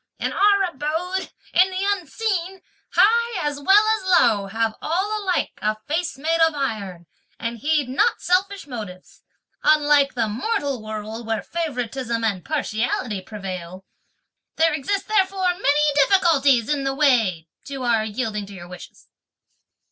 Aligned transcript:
In 0.17 0.33
our 0.33 0.63
abode, 0.63 1.29
in 1.53 1.69
the 1.69 1.83
unseen, 1.91 2.63
high 2.95 3.47
as 3.47 3.59
well 3.59 3.85
as 3.95 4.19
low, 4.19 4.47
have 4.47 4.73
all 4.81 5.23
alike 5.23 5.51
a 5.61 5.77
face 5.87 6.17
made 6.17 6.39
of 6.41 6.55
iron, 6.55 7.05
and 7.39 7.59
heed 7.59 7.87
not 7.87 8.19
selfish 8.19 8.65
motives; 8.65 9.21
unlike 9.63 10.15
the 10.15 10.27
mortal 10.27 10.81
world, 10.83 11.27
where 11.27 11.43
favouritism 11.43 12.23
and 12.23 12.43
partiality 12.43 13.21
prevail. 13.21 13.85
There 14.55 14.73
exist 14.73 15.07
therefore 15.07 15.51
many 15.53 15.93
difficulties 15.93 16.67
in 16.67 16.83
the 16.83 16.95
way 16.95 17.47
(to 17.65 17.83
our 17.83 18.03
yielding 18.03 18.47
to 18.47 18.53
your 18.55 18.67
wishes)." 18.67 19.07